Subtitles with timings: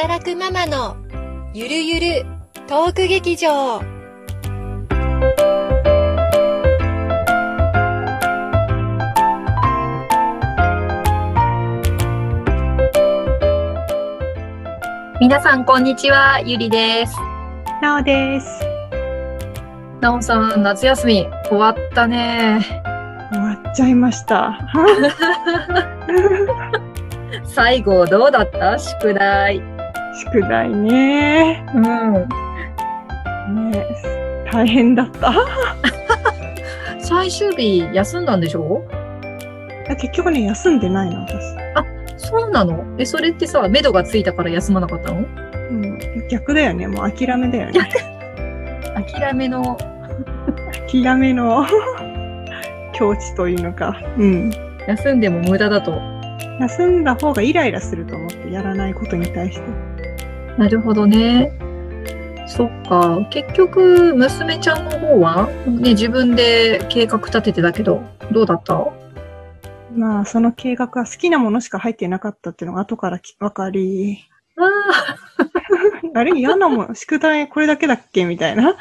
[0.00, 0.96] 働くママの
[1.52, 2.26] ゆるゆる
[2.68, 3.80] トーク劇場
[15.20, 16.40] 皆さん、こんにちは。
[16.46, 17.16] ゆりです。
[17.82, 18.46] なおです。
[20.00, 22.60] なおさん、夏休み終わったね。
[23.32, 24.60] 終わっちゃいました。
[27.42, 28.78] 最後、どうだった？
[28.78, 29.77] 宿題。
[30.18, 31.64] 宿題ね。
[31.74, 33.70] うん。
[33.70, 33.86] ね
[34.50, 35.32] 大変だった。
[37.00, 38.82] 最終日、休んだんでしょ？
[39.88, 41.38] 結局ね、休んでないの、私。
[42.16, 42.84] そうなの？
[42.98, 45.24] え、それってさ、目処がついたから休まなかったの？
[45.70, 46.86] うん、逆だよね。
[46.86, 47.80] もう諦めだよね。
[49.18, 49.78] 諦めの、
[50.90, 51.64] 諦めの
[52.92, 53.96] 境地というのか。
[54.18, 54.50] うん。
[54.86, 56.00] 休んでも無駄だと。
[56.60, 59.97] 休んだ方がイライラすると思って、やらないことに対して。
[60.58, 61.52] なるほどね。
[62.46, 63.26] そっか。
[63.30, 68.02] 結局、娘ちゃんの方は、ね、自分で計画立ててたけど、
[68.32, 68.86] どうだった？
[69.94, 74.18] まあ、その計画は好きなものしか入ってなかったっていうのが後からき分かり、
[74.56, 78.24] ああ、 あれ嫌なもん、宿題これだけだっけ？
[78.24, 78.76] みたいな。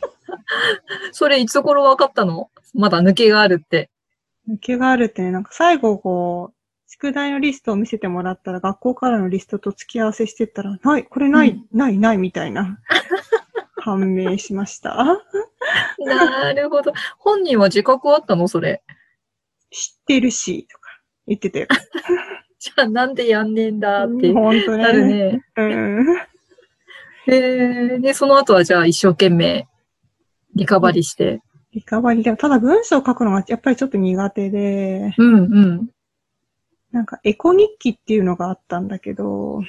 [1.12, 2.50] それいつ頃分かったの？
[2.74, 3.90] まだ抜けがあるって。
[4.48, 6.54] 抜けがあるってね、なんか最後こう、
[6.92, 12.80] 宿題のリストを見せてもらったら、学校からのリストと付き合わせしてったら、ない、これない、うんない、ない、みたいな、
[13.80, 14.96] 判明しました。
[16.04, 16.92] なるほど。
[17.16, 18.48] 本人は自覚あったの？
[18.48, 18.82] それ。
[19.70, 21.68] 知ってるし、とか言ってたよ。
[22.58, 25.32] じゃあなんでやんねえんだってほんとなるね。
[25.32, 25.42] ね。
[25.56, 26.16] うん。
[27.28, 29.68] えー、で、その後はじゃあ一生懸命
[30.56, 31.40] リカバリして。
[31.72, 35.38] リカバリーでも、ただ文章を書くのがやっぱりちょっと苦手で、うんう
[35.82, 35.90] ん。
[36.92, 39.62] なんかエコ日記っていうのがあったんだけど、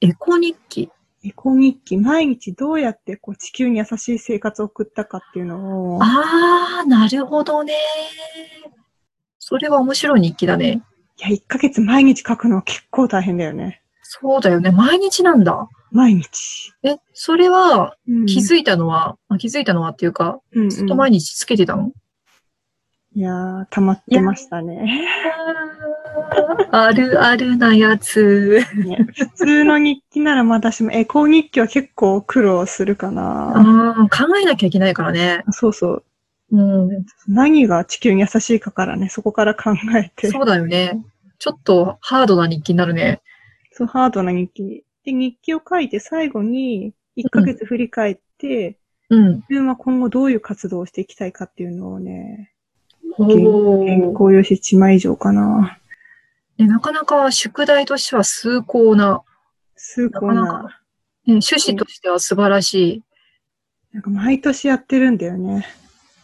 [0.00, 0.90] エコ日記？
[1.24, 7.74] エコ日記、毎日どうやってこう地球に優しい生活を送ったかっていうのを、あー、なるほどね。
[9.38, 10.82] それは面白い日記だね。
[11.18, 13.82] いや、1ヶ月毎日書くのは結構大変だよね。
[14.02, 14.72] そうだよね。
[14.72, 15.68] 毎日なんだ？
[15.92, 16.72] 毎日。
[16.82, 21.92] え、それはうん気づいたのは、あ気づいたのはっていうか、うんうんずっと毎日つけてたの、
[23.14, 25.06] いやー、溜まってましたね。
[26.70, 28.60] あるあるなやつ。
[28.84, 34.08] ね普通の日記ならまだしも、エコ日記は結構苦労するかな。
[34.10, 35.44] 考えなきゃいけないからね。
[35.50, 36.04] そうそう。
[36.52, 37.04] うん。
[37.28, 40.30] 何が地球に優しいかからね、そこから考えて。
[40.30, 41.02] そうだよね。
[41.38, 43.20] ちょっとハードな日記になるね。
[43.72, 44.84] そう、ハードな日記。
[45.04, 49.34] で、日記を書いて最後に、1ヶ月振り返って、うん。
[49.36, 52.52] 自分は今後どういう活動をしていきたいかっていうのをね、
[53.18, 55.78] お原ー稿用紙1枚以上かな。
[56.58, 59.22] ねなかなか宿題としては崇高な、
[59.76, 60.68] 崇高なかなな。
[61.24, 63.02] ね、趣旨としては素晴らしい。
[63.92, 65.66] なんか毎年やってるんだよね。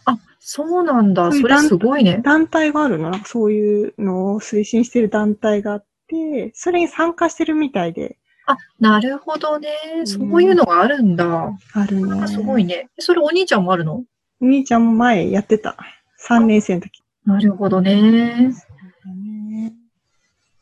[0.05, 1.31] あ、そうなんだ。
[1.31, 2.19] それすごいね。
[2.23, 3.09] 団体があるの？
[3.11, 9.69] なんかそういうのを推進してる団体があって、それに参加してるみたいで、あ、なるほどね。
[10.01, 11.53] んそういうのがあるんだ。
[11.73, 12.21] あるね。
[12.23, 12.89] あすごいね。
[12.97, 14.03] それお兄ちゃんもあるの？
[14.41, 15.77] お兄ちゃんも前やってた。
[16.27, 17.03] 3年生の時。
[17.25, 18.51] なるほどね。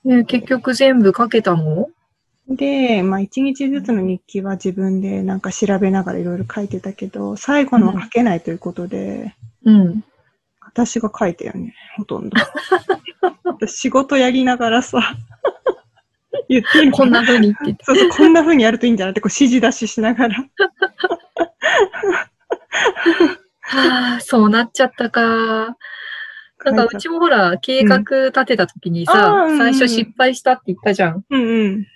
[0.07, 1.89] ね結局全部書けたの？
[2.49, 9.35] で、まあ一日ずつの日記は自分でなんか調べながらいろいろ書いてたけど、最後のは書けないということで、
[9.65, 10.03] うん。
[10.61, 12.37] 私が書いたよね、ほとんど。
[13.43, 15.01] 私仕事やりながらさ、
[16.47, 17.83] 言ってるこんな風に言って。
[17.83, 20.35] そうそう、こんな風にやるといいんじゃないってこう指示出ししながら。
[23.61, 25.75] は あ、そうなっちゃったか。
[26.71, 31.25] なんかうちもほら、計画立てた時にあさ、ーうん最初失敗したって言ったじゃん。
[31.29, 31.87] うんうん。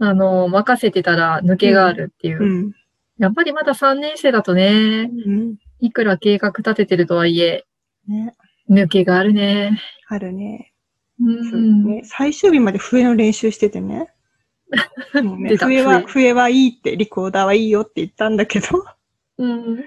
[0.00, 2.42] あの、任せてたら抜けがあるっていう。
[2.42, 2.72] うん。
[3.18, 5.56] やっぱりまだ3年生だとね、うん。
[5.80, 7.64] いくら計画立ててるとはいえ、
[8.06, 8.34] ね。
[8.70, 9.80] 抜けがあるね。
[10.08, 10.72] あるね。
[11.20, 11.24] う。
[11.24, 12.02] んね。
[12.04, 14.08] 最終日まで笛の練習しててね。
[15.22, 18.84] もうね笛は、笛笛はいいって、リコーダーはいいよって言ったんだけど、
[19.38, 19.84] うん。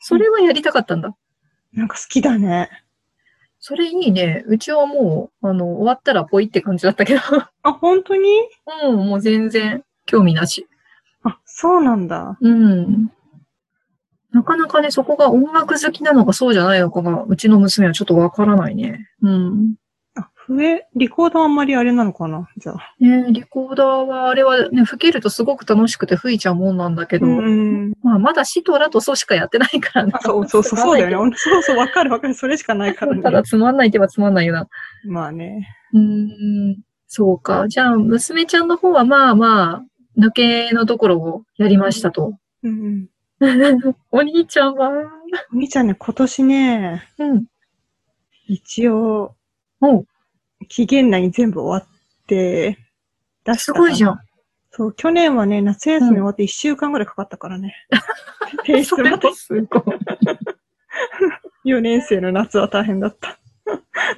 [0.00, 1.16] それはやりたかったんだ。
[1.72, 2.70] なんか好きだね。
[3.68, 4.44] それいいね。
[4.46, 7.20] うちはもう、あの、終わったらポイって感じだったけど。
[7.62, 8.30] あ、本当に？
[8.84, 10.66] うん、もう全然興味なし。
[11.22, 12.38] あ、そうなんだ。
[12.40, 13.12] うん。
[14.32, 19.06] なかなかね、そこが音楽好きなのかそうじゃないのかが、うちの娘はちょっとわからないね。
[19.20, 19.74] うん。
[20.48, 22.48] あ、笛、リコーダーあんまりあれなのかな？
[22.56, 22.94] じゃあ。
[23.00, 27.92] ねリコーダーは、あれはね、吹けるとすごく楽しくて吹いちゃうもんなんだけど、うん。
[28.02, 30.12] まあ、まだシトラとソしかやってないからね。
[30.14, 31.32] あそうそうそう、そうだよね。
[31.36, 32.34] そうそう、わかるわかる。
[32.34, 33.42] それしかないからただね。
[33.44, 34.68] つまんないって言えばつまんないよな。
[35.06, 35.68] まあね。
[35.92, 36.78] うん。
[37.06, 37.68] そうか。
[37.68, 39.84] じゃあ、娘ちゃんの方はまあまあ、
[40.18, 42.34] 抜けのところをやりましたと。
[42.62, 43.08] うんうん。
[44.10, 44.90] お兄ちゃんは、
[45.52, 47.44] お兄ちゃんね、今年ね、うん。
[48.48, 49.36] 一応、
[49.80, 50.06] おう
[50.68, 52.78] 期限内に全部終わって、
[53.44, 54.20] 出したすごいじゃん。
[54.70, 57.74] そう、去年はね、夏休み終わって1週間ぐらいかかったからね。
[58.66, 59.82] 提出までもすごい。
[61.64, 63.38] 4年生の夏は大変だった。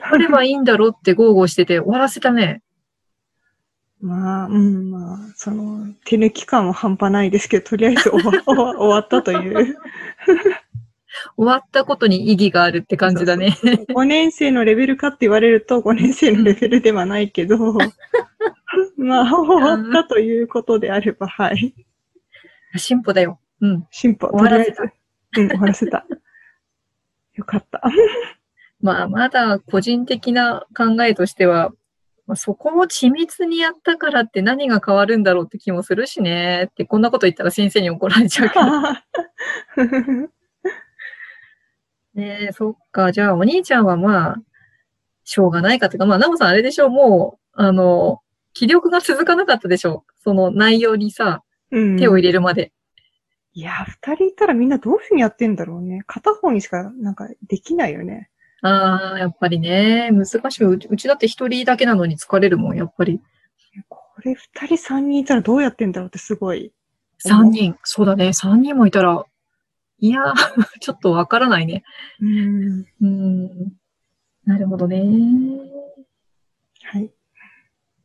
[0.03, 2.63] あればいいんだろうって豪語してて終わらせたね。
[4.01, 9.77] まあ、うん、まあ、その、手抜き感は半端ないですけど、とりあえず終わ終わったという。
[11.37, 13.57] 終わったことに意義があるって感じだね。
[13.63, 17.57] 5年生のレベルかって言われると5年生のレベルではないけど、
[18.97, 21.75] まあ、終わったということであれば、はい。
[22.77, 23.41] 進歩だよ。
[23.61, 23.87] うん。
[23.91, 25.41] 進歩、終わらせたとりあえず。
[25.41, 26.07] うん、終わらせた。
[27.35, 27.83] よかった。
[28.81, 31.73] まあ、まだ個人的な考えとしては、
[32.27, 36.69] まあ、そこを緻密にやったからって何が変わるんだろうって気もするしね。
[36.71, 38.49] って、こんなこと言ったら先生に怒られちゃう
[39.77, 40.31] けど。
[42.15, 43.13] ねえ、そっか。
[43.13, 44.37] じゃあ、お兄ちゃんはまあ、
[45.25, 48.21] しょうがないかっていうか、まあ、ナモさんあれでしょう、もう、あの、
[48.53, 50.13] 気力が続かなかったでしょう。
[50.23, 52.73] その内容にさ、うん手を入れるまで。
[53.53, 56.03] いや、二人いたらみんなどういうふうにやってんだろうね。
[56.07, 58.29] 片方にしかなんかできないよね。
[58.63, 60.65] ああ、やっぱりね、難しい。
[60.65, 63.21] うちだって一人だけなのに疲れるもん、やっぱり。
[63.89, 66.73] これ二人三人いたらどうやってんだろうってすごい。
[67.19, 67.77] 三人。
[67.85, 69.25] そうだね、三人もいたら、
[70.01, 70.35] いやー、
[70.81, 71.85] ちょっとわからないね。
[72.21, 72.81] うん。
[72.81, 73.73] うーん。
[74.45, 74.99] なるほどね。
[76.83, 77.11] はい。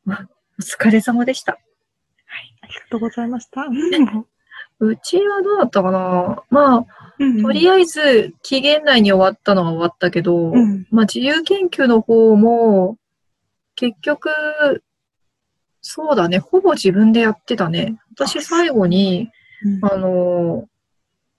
[0.08, 0.12] お
[0.62, 1.54] 疲れ様でした。
[1.54, 3.66] ありがとうございました。
[4.80, 6.86] うちはどうだったかなまあ、
[7.42, 10.86] とりああえず、期限内に終わったのは終わったけど、うん。
[10.92, 12.98] まあ、自由研究の方も、
[13.76, 14.30] 結局、
[15.82, 17.98] そうだね、ほぼ自分でやってたね。
[18.12, 19.30] 私最後に、
[19.64, 20.68] うんあの、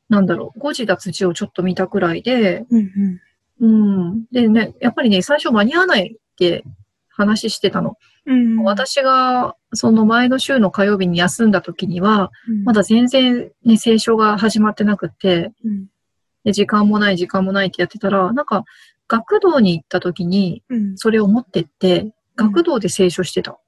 [0.09, 3.21] なんだろう、誤字脱字をちょっと見たくらいで、うん
[3.61, 3.71] うん。
[4.09, 4.25] うん。
[4.33, 6.65] でね、やっぱりね、最初間に合わないって
[7.09, 7.97] 話してたの。
[8.27, 15.87] うん、私が、その前の週の火曜日に休んだ時には、うん、まだ全然ね、聖書が始まってなくて、うん、
[16.45, 18.65] で時間もない、時間もないってやってたら、なんか、
[19.09, 20.99] 学童に行った時に、うん。
[20.99, 23.59] それを持ってって、学童で聖書してた。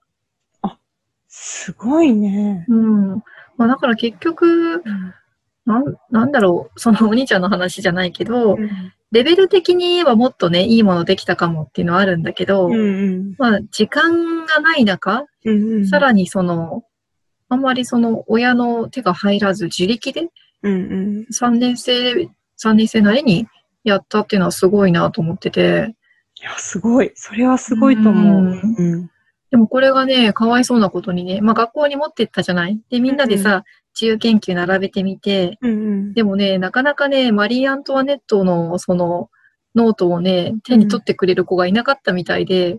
[1.29, 2.65] すごいね。
[2.69, 3.09] うん。
[3.57, 4.83] まあだから結局、
[5.69, 8.57] なん、なんだろう、そのお兄ちゃんの話じゃないけど、
[9.13, 13.35] レベル的に言えばもっとね、いいものできたかもっていうのはあるんだけど、うんうん。
[13.37, 15.87] まあ時間がない中、うんうん。
[15.87, 16.85] さらにその、
[17.51, 20.29] あんまりその親の手が入らず自力で
[20.63, 21.27] うんうん。
[21.33, 22.29] 3年生、
[22.63, 23.47] 3年生なりに
[23.85, 25.95] やったっていうのはすごいなと思ってて、
[26.41, 27.13] いや、すごい。
[27.15, 28.61] それはすごいと思う。
[28.79, 29.11] うん。
[29.51, 32.81] でもこれがね、かわいそうなことにね、まあ学校に持ってったじゃない？
[32.91, 33.65] で、みんなでさ、
[34.01, 36.13] 自由研究並べてみて、うんうん。
[36.15, 39.31] でもね、なかなかね、マリー・アントワネットのその
[39.75, 42.79] ノートをね、手に取ってくれる子がいなかったみたいで、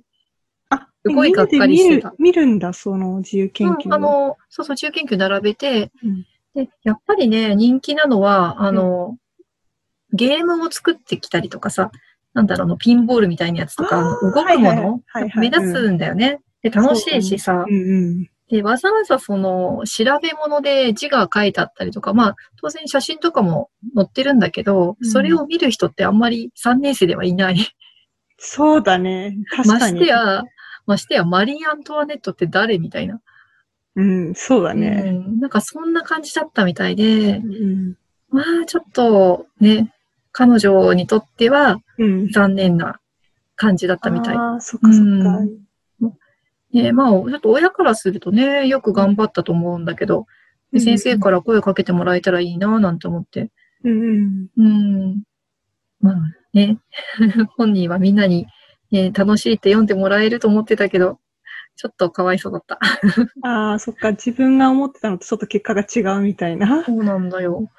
[0.70, 2.14] あ、すごいがっかりしてた。
[2.18, 3.86] 見る見るんだ、その自由研究。
[3.86, 6.26] うんあの、そうそう、自由研究並べて、うん。
[6.56, 9.18] で、やっぱりね、人気なのは、あの、
[10.14, 11.92] ゲームを作ってきたりとかさ、
[12.34, 15.50] なんだろう、あのピンボールみたいなやつとか、動くもはいはいの、はいはい。
[15.50, 16.40] 目立つんだよね。
[16.62, 18.30] で、楽しいしさ、うんうん。
[18.50, 27.58] で、わざわざその、調べ物で字が書いてあったりとか、まあ、当然写真とかも載ってるんだけど、うんそれを見る人ってあんまり3年生ではいない。
[28.38, 29.38] そうだね。
[29.56, 30.00] 確まかに。
[30.00, 30.44] してや、
[30.86, 33.22] ましてや、マリー・アントワネットって誰みたいな。
[33.96, 35.12] うん、そうだうね。
[35.12, 37.96] ん、なんかそんな感じだったみたいで、うん。
[38.30, 39.94] まあ、ちょっとね、
[40.32, 42.30] 彼女にとってはうん。
[42.32, 43.00] 残念な
[43.56, 44.38] 感じだったみたい。
[44.38, 45.40] ああ、そっかそっか。
[46.74, 50.26] ね、まあ、ちょっと親からするとね、よく頑張ったと思うんだけど、
[50.72, 53.50] で先生から声かけてもらえたらいいな、なんて思って。
[53.84, 54.48] うんうん。
[54.58, 54.64] う
[55.14, 55.24] ん。
[56.00, 56.16] まあ
[56.54, 56.78] ね、
[57.58, 58.48] 本人はみんなに、
[58.92, 61.20] ね、楽しいって読んでもらえると思ってたけど、
[61.76, 62.78] ちょっとかわいそうだった。
[63.48, 64.12] ああ、そっか。
[64.12, 66.84] 自分が思ってたのとちょっと結果が違うみたいな。
[66.84, 67.70] そうなんだよ。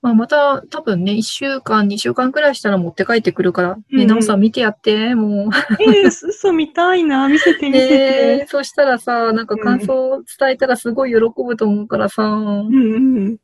[0.00, 5.50] まあ、また多分ね、1週間、2週間くらいしたら持って帰ってくるから、ね、うんうんなおさん見てやって、もう。
[5.82, 7.28] えー、嘘見たいな。
[7.28, 8.46] 見せて見せねて。
[8.48, 13.38] そしたらさ、なんか感想伝えたらすごい喜ぶと思うからさ、うん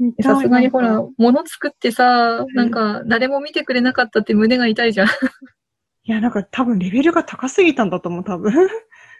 [0.00, 0.14] うん。
[0.22, 5.06] さすがにほら物作ってさ、んなんか誰も見てくれなかったって胸が痛いじゃん。
[5.06, 5.10] い
[6.04, 8.52] いや、なんか多分レベルが高すぎたんだと思う、多分。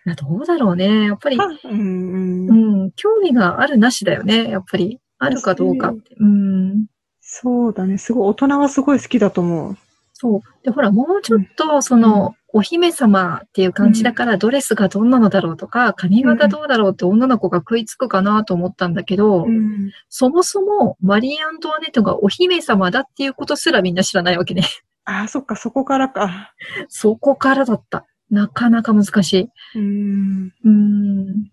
[0.07, 1.07] やどうだろうね。
[1.07, 2.87] やっぱり、うんうんう。
[2.87, 4.49] ん、興味があるなしだよね。
[4.49, 6.14] やっぱり、あるかどうかって。
[6.18, 6.87] うん。
[7.20, 7.99] そうだね。
[7.99, 9.76] すごい、大人はすごい好きだと思う。
[10.12, 10.40] そう。
[10.62, 19.90] で、ほら、もうちょっと、その、お姫様っていう感じだからドレスがどんなのだろうとか、髪型どうだろうって女の子が食いつくかなと思ったんだけど、うん。
[20.08, 24.62] そもそもマリー・アントワネットがお姫様だっていうことすらみんな知らないわけね。
[25.04, 26.54] ああ、そっか、そこからか。
[26.88, 28.06] そこからだった。
[28.30, 29.49] なかなか難しい。
[29.75, 30.52] うん。
[30.64, 31.50] うーん。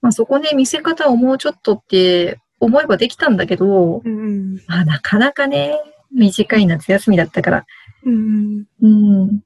[0.00, 4.56] まあそこね、見せ方をもうちょっとって思えばできたんだけど、うん。
[4.66, 5.78] まあなかなかね、
[6.12, 7.66] 短い夏休みだったから。
[8.04, 8.64] うん。
[8.80, 9.36] うん。
[9.36, 9.40] い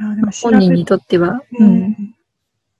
[0.00, 2.14] や、でも本人にとっては、ううんん。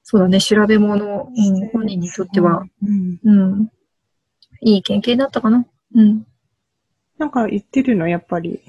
[0.03, 2.65] そうだね、調べ物、うん、本人にとっては、。
[2.83, 3.19] うん。
[3.25, 3.71] うん。
[4.63, 5.67] いい経験だったかな。
[5.95, 6.27] うん。
[7.19, 8.61] なんか言ってるの、やっぱり。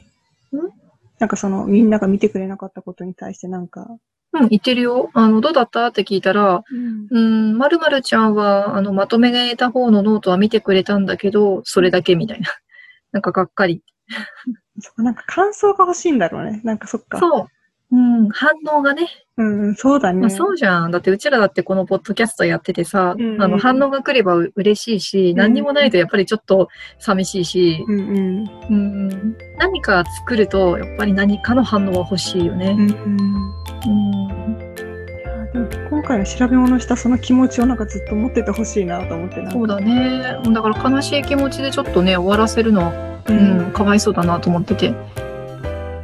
[1.20, 3.88] なんかその、みんなが見てくれなかったことに対してなんか。
[4.34, 5.10] うん、言ってるよ。
[5.14, 5.88] あの、どうだった？
[5.88, 7.08] って聞いたら、うん。
[7.10, 7.20] う
[7.54, 12.48] ん、まるまるちゃんは、あの、まとめた方のノートは見てくれたんだけど、それだけみたいな。
[13.12, 13.82] なんかがっかり。
[14.80, 16.62] そっか、なんか感想が欲しいんだろうね。
[16.64, 17.18] なんかそっか。
[17.20, 17.48] そ
[17.92, 17.98] う。
[17.98, 19.08] うん、反応がね。
[19.40, 20.20] うん、うんそうだね。
[20.20, 20.92] まあ、そうじゃん。
[20.92, 26.68] だってうちらだってこのポッドキャストやっててさ、うんうんあの、反応が来ればう嬉しいし、ん何にもないとやっぱりちょっと
[27.00, 28.50] 寂しいし、うんうん。
[28.70, 32.76] うん、何か作ると、やっぱり何かの反応は欲しいよね。
[32.78, 33.40] うんうん。
[33.86, 40.38] うん、いやでも今回の調べ物したその気持ちをなんかずっと持っててほしいなと思ってそうだね。
[40.54, 44.94] だから悲しい気持ちでちょっとね、終わらせるのは、ううん、かわいそうだなと思ってて。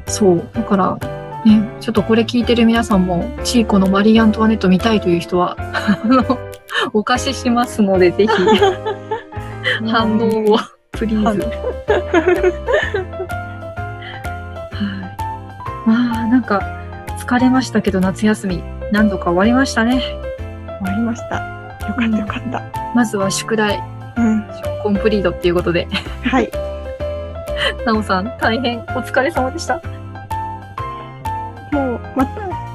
[0.07, 0.49] そう。
[0.53, 0.97] だから、
[1.45, 6.39] ね、ちょっとこれ聞いてる皆さんも、チーコのマリー・アントワネット見たいという人は、 あの、
[6.91, 8.29] お貸ししますので、ぜひ、
[9.87, 10.57] 反応を、
[10.91, 11.41] プリーズ。
[11.41, 11.49] はい。
[15.85, 16.61] まあ、なんか、
[17.19, 20.01] 疲れましたけど、夏休み、何度か終わりましたね。
[20.83, 21.35] 終わりました。
[21.35, 22.63] よかったよかった。
[22.95, 23.83] まずは宿題、
[24.17, 24.47] うん。
[24.81, 25.87] コンプリートっていうことで、
[26.23, 26.49] はい。
[27.85, 29.79] なおさん、大変お疲れ様でした。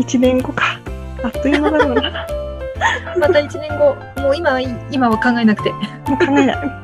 [0.01, 0.81] もう、また一年後か。
[1.23, 2.27] あっという間だろうな。
[3.19, 4.59] また1年後、もう今、
[4.91, 5.71] 今は考えなくて。
[5.73, 5.79] も
[6.15, 6.80] う考えない。